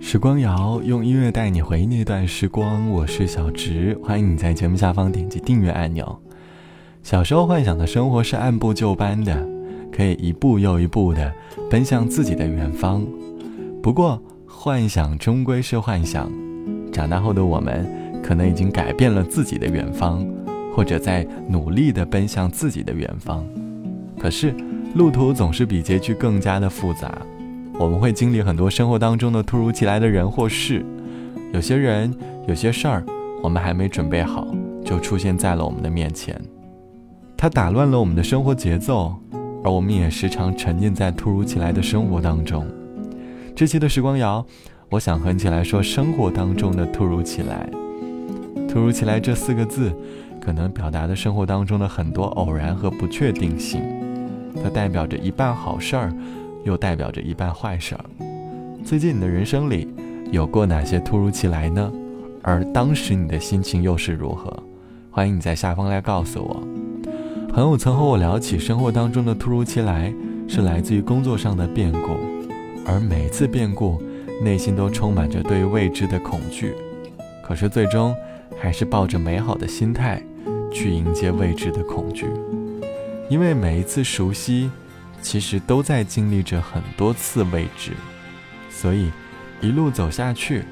[0.00, 6.18] 时光谣用音乐带你回忆那段时光，我是小植，欢迎你在节目下方点击订阅按钮。
[7.02, 9.46] 小时候幻想的生活是按部就班的，
[9.92, 11.30] 可以一步又一步的
[11.68, 13.04] 奔向自己的远方。
[13.82, 16.30] 不过，幻想终归是幻想，
[16.92, 17.86] 长大后的我们
[18.22, 20.26] 可能已经改变了自己的远方，
[20.74, 23.44] 或者在努力的奔向自己的远方。
[24.18, 24.54] 可是，
[24.94, 27.18] 路途总是比结局更加的复杂。
[27.78, 30.84] 我们会经历很多生活当中的突如其来的人或事，
[31.52, 32.12] 有些人、
[32.48, 33.04] 有些事儿，
[33.40, 34.44] 我们还没准备好，
[34.84, 36.40] 就出现在了我们的面前。
[37.36, 39.14] 它打乱了我们的生活节奏，
[39.62, 42.66] 而我们也时常沉浸在突如其来的生活当中。
[43.54, 44.44] 这期的时光谣，
[44.90, 47.70] 我想和你一起来说生活当中的突如其来。
[48.68, 49.92] 突如其来这四个字，
[50.40, 53.80] 可能表达的生活当中的很多偶然和不确定性，
[54.64, 56.12] 它代表着一半好事儿。
[56.64, 58.04] 又代表着一半坏事儿。
[58.84, 59.88] 最近你的人生里
[60.30, 61.92] 有过哪些突如其来呢？
[62.42, 64.56] 而当时你的心情又是如何？
[65.10, 66.62] 欢迎你在下方来告诉我。
[67.48, 70.12] 朋友曾和我聊起生活当中的突如其来，
[70.46, 72.16] 是来自于工作上的变故，
[72.86, 74.00] 而每次变故，
[74.42, 76.74] 内心都充满着对未知的恐惧。
[77.42, 78.14] 可是最终，
[78.58, 80.22] 还是抱着美好的心态
[80.70, 82.26] 去迎接未知的恐惧，
[83.28, 84.70] 因为每一次熟悉。
[85.20, 87.92] 其实都在经历着很多次未知，
[88.70, 89.10] 所以
[89.60, 90.64] 一路走下去，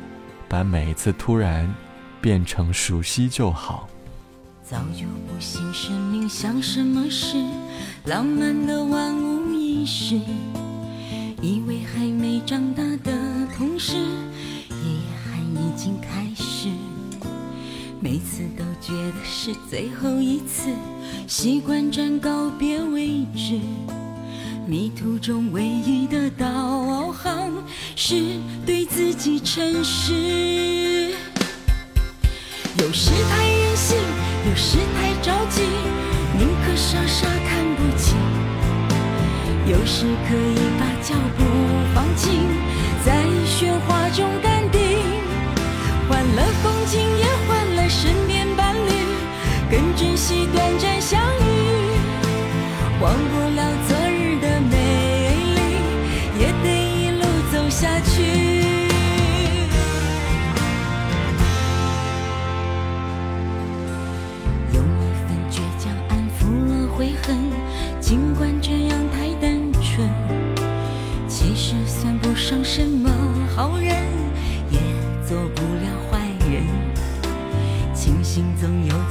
[0.49, 1.73] 把每一次突然
[2.21, 3.89] 变成熟悉就好。
[4.63, 7.37] 早就不信生命像什么事，
[8.07, 10.17] 浪漫的万无一失，
[11.41, 13.13] 以为还没长大的
[13.57, 13.97] 同时，
[14.71, 16.69] 遗憾已经开始。
[18.01, 20.71] 每次都觉得是最后一次，
[21.27, 23.61] 习惯站告别位置。
[24.69, 27.53] 迷途中唯一的导航
[27.95, 28.17] 是
[28.67, 31.15] 对自己诚实。
[32.79, 33.97] 有时太任性，
[34.51, 35.63] 有时太着急，
[36.37, 38.17] 宁可傻傻看不清。
[39.71, 41.45] 有时可以把脚步
[41.95, 42.33] 放轻，
[43.05, 44.81] 在喧哗中淡定。
[46.09, 48.91] 换了风景，也换了身边伴侣，
[49.71, 51.47] 更珍惜短暂相遇。
[53.01, 53.63] 忘不了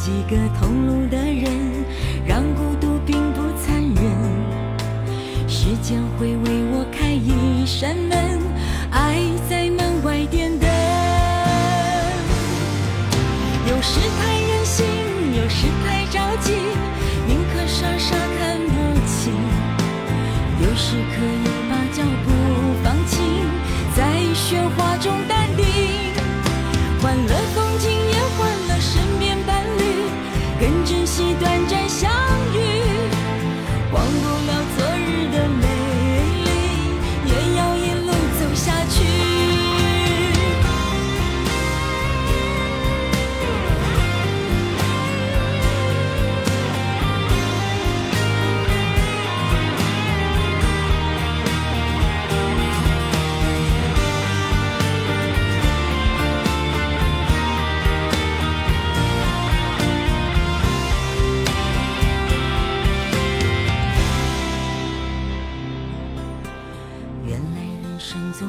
[0.06, 1.50] 几个同路的人，
[2.28, 4.04] 让孤独并不残忍。
[5.48, 8.40] 时间会为我开一扇门。
[8.92, 9.16] 爱
[9.50, 10.70] 在门外点灯，
[13.68, 14.86] 有时太任性，
[15.38, 16.54] 有时太着急，
[17.28, 18.74] 宁可傻傻看不
[19.08, 19.34] 清。
[20.62, 22.30] 有时可以把脚步
[22.84, 23.18] 放轻，
[23.96, 24.04] 在
[24.36, 25.12] 喧哗中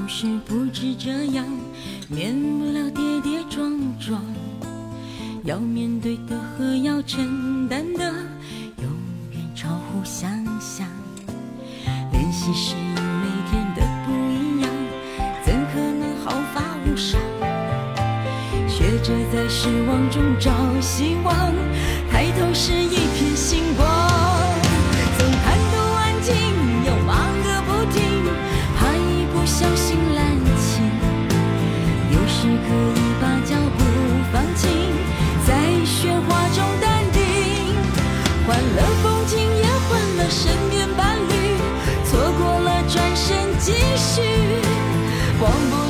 [0.08, 1.44] 是不止这样
[2.08, 4.22] 免不了跌跌撞撞，
[5.44, 8.04] 要面对的和要承担的，
[8.78, 8.88] 永
[9.32, 10.30] 远超乎想
[10.60, 10.86] 象。
[12.12, 14.70] 练习适应每天的不一样，
[15.44, 17.20] 怎可能毫发无伤？
[18.68, 21.52] 学着在失望中找希望，
[22.10, 24.05] 抬头是一片星光。
[38.62, 41.56] 了风景，也换了身边伴侣，
[42.04, 44.22] 错过了转身继续，
[45.40, 45.85] 忘不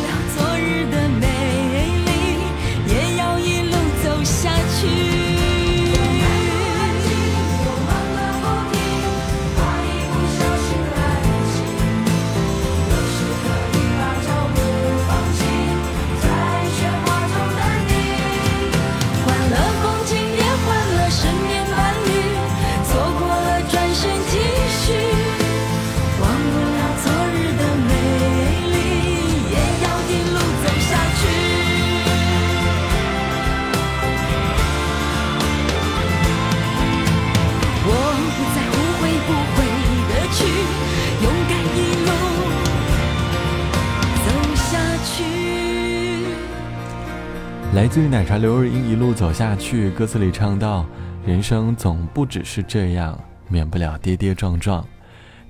[47.77, 50.87] 来自于奶茶刘若英一路走下去，歌词里唱到
[51.27, 54.83] ：“人生总不只是这样，免不了跌跌撞撞，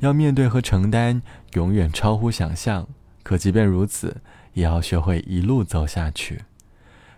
[0.00, 2.84] 要面对和承担，永远超乎想象。
[3.23, 4.17] 可即便如此，
[4.55, 6.40] 也要学会一路走下去。”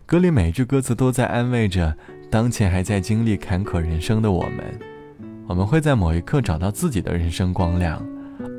[0.04, 1.96] 歌里每句歌词都在安慰着
[2.30, 4.78] 当前还在经历坎坷人生的我们。
[5.46, 8.06] 我们会在某一刻找到自己的人生光亮，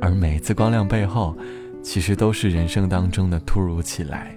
[0.01, 1.37] 而每一次光亮背后，
[1.83, 4.35] 其实都是人生当中的突如其来。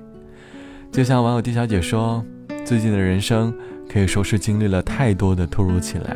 [0.93, 2.23] 就像网友 D 小姐说，
[2.67, 3.51] 最近的人生
[3.89, 6.15] 可以说是经历了太多的突如其来，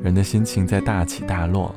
[0.00, 1.74] 人的心情在大起大落。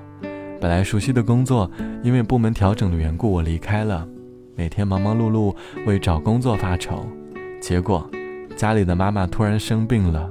[0.62, 1.70] 本来熟悉的工作，
[2.04, 4.08] 因为部门调整的缘故，我离开了，
[4.56, 5.56] 每天忙忙碌碌
[5.88, 7.04] 为找工作发愁。
[7.60, 8.08] 结果，
[8.56, 10.30] 家里的妈妈突然生病了，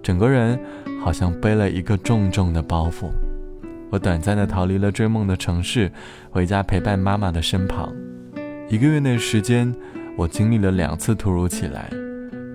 [0.00, 0.56] 整个人
[1.02, 3.10] 好像背了一个重重的包袱。
[3.90, 5.90] 我短暂的逃离了追梦的城市，
[6.30, 7.92] 回家陪伴妈妈的身旁。
[8.68, 9.74] 一个月内时间。
[10.16, 11.90] 我经历了两次突如其来，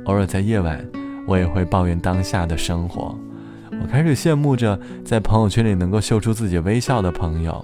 [0.04, 0.86] 偶尔在夜晚，
[1.26, 3.18] 我也会抱怨当下的生活。
[3.82, 7.64] 我开始羡慕着在朋友圈里能够秀出自己微笑的朋友。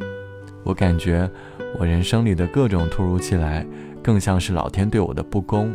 [0.63, 1.29] 我感觉
[1.77, 3.65] 我人生里的各种突如其来，
[4.01, 5.71] 更像是老天对我的不公。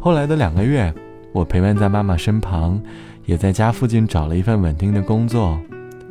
[0.00, 0.92] 后来的两个月，
[1.32, 2.80] 我陪伴在妈妈身旁，
[3.24, 5.56] 也在家附近找了一份稳定的工作。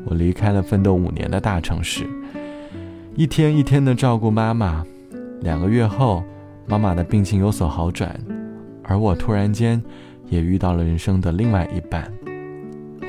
[0.06, 2.08] 我离开了奋斗五年的大城市，
[3.16, 4.86] 一天一天的照顾妈妈。
[5.42, 6.24] 两个月后。
[6.68, 8.20] 妈妈的病情有所好转，
[8.84, 9.82] 而我突然间
[10.30, 12.12] 也遇到了人生的另外一半。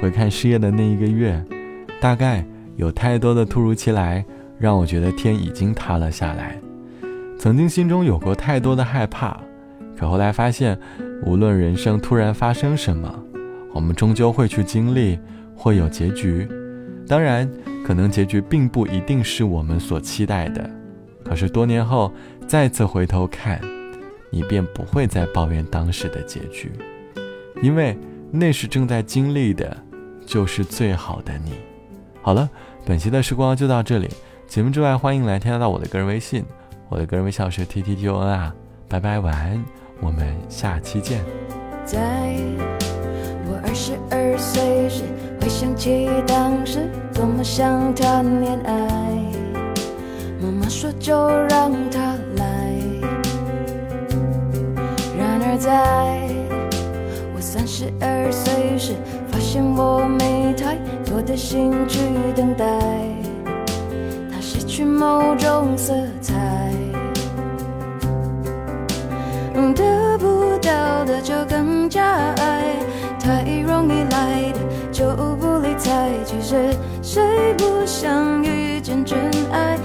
[0.01, 1.43] 回看失业的那一个月，
[2.01, 2.45] 大概
[2.77, 4.25] 有太多的突如其来，
[4.59, 6.59] 让我觉得天已经塌了下来。
[7.39, 9.39] 曾经心中有过太多的害怕，
[9.97, 10.79] 可后来发现，
[11.25, 13.23] 无论人生突然发生什么，
[13.73, 15.19] 我们终究会去经历，
[15.55, 16.47] 会有结局。
[17.09, 17.51] 当然，
[17.87, 20.71] 可能结局并不一定是我们所期待的。
[21.27, 22.13] 可是多年后。
[22.49, 23.61] 再次回头看，
[24.31, 26.71] 你便不会再抱怨当时的结局，
[27.61, 27.99] 因为
[28.31, 29.77] 那时正在经历的，
[30.25, 31.55] 就是最好的你。
[32.23, 32.49] 好了，
[32.85, 34.09] 本期的时光就到这里。
[34.47, 36.45] 节目之外，欢迎来添加到我的个人微信，
[36.89, 38.55] 我的个人微信是 t t t o n 啊。
[38.89, 39.65] 拜拜，晚安，
[40.01, 41.25] 我们下期见。
[41.85, 41.99] 在
[43.49, 45.03] 我二十二岁时，
[45.41, 49.06] 回想起当时多么想谈恋爱，
[50.95, 52.45] 就让它来。
[55.19, 55.57] 然而。
[55.59, 55.73] 在
[57.35, 58.93] 我三十二岁时，
[59.29, 61.99] 发现我没太多的心去
[62.37, 62.65] 等待，
[64.31, 66.35] 它失去某种色彩。
[69.75, 72.03] 得不到的就更加
[72.37, 72.77] 爱，
[73.19, 74.61] 太容易来的
[74.93, 76.11] 就不理睬。
[76.25, 76.55] 其实
[77.03, 79.19] 谁不想遇见真
[79.51, 79.79] 爱？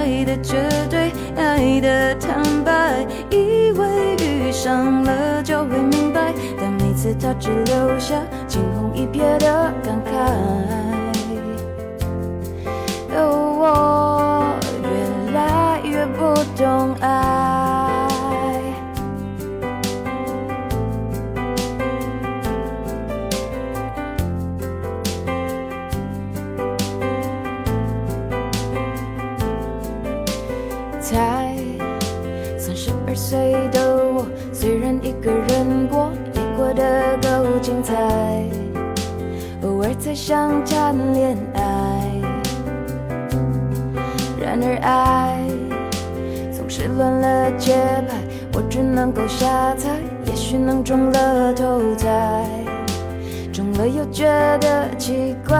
[0.00, 0.56] 爱的绝
[0.88, 8.14] 对，爱的坦白，以为遇上了就会明白，但每次他只留下
[8.48, 10.08] 惊鸿一瞥的感慨。
[13.12, 14.88] 我越
[15.34, 17.49] 来越不懂爱。
[31.10, 31.56] 才
[32.56, 33.36] 三十二岁
[33.72, 33.80] 的
[34.14, 37.96] 我，虽然一个人过，也过得够精彩。
[39.62, 41.60] 偶尔才想谈恋爱，
[44.40, 45.42] 然而爱
[46.52, 47.74] 总是乱了节
[48.08, 48.14] 拍，
[48.52, 49.88] 我只能够瞎猜，
[50.26, 52.46] 也许能中了头彩，
[53.52, 54.26] 中了又觉
[54.60, 55.56] 得奇怪。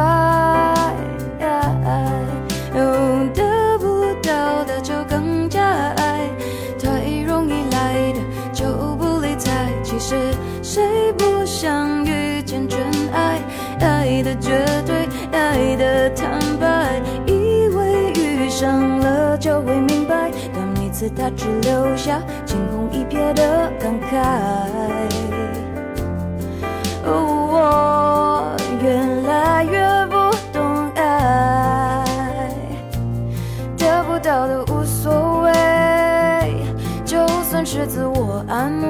[10.73, 12.79] 谁不想遇见真
[13.13, 13.41] 爱？
[13.81, 24.15] 爱的绝对，爱的坦白，以为遇上了就会明白，但每次他只留下惊鸿一瞥的感慨。
[27.05, 27.11] 哦
[27.53, 28.95] 我越
[29.29, 30.15] 来越不
[30.53, 32.05] 懂爱，
[33.77, 35.51] 得不到的无所谓，
[37.05, 38.90] 就算是自我安慰，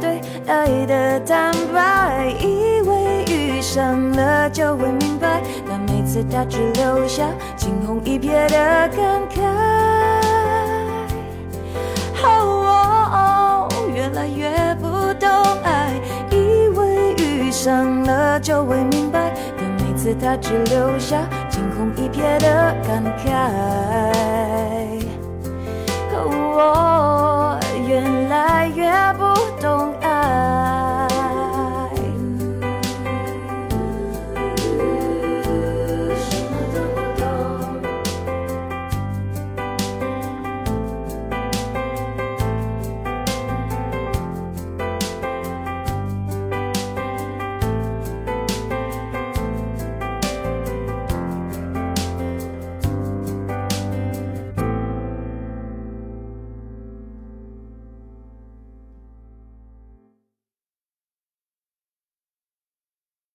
[0.00, 9.42] 对爱的坦白以为遇上了就会明白但每次它只留下惊鸿一瞥的感慨
[12.22, 15.28] 哦越来越不懂
[15.62, 15.92] 爱
[16.30, 24.27] 以为遇上了就会明白但每次它只留下惊鸿一瞥的感慨。